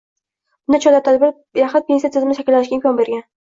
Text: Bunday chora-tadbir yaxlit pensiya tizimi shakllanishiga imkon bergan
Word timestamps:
Bunday 0.69 0.81
chora-tadbir 0.85 1.33
yaxlit 1.61 1.87
pensiya 1.91 2.11
tizimi 2.17 2.39
shakllanishiga 2.41 2.79
imkon 2.81 2.99
bergan 3.03 3.25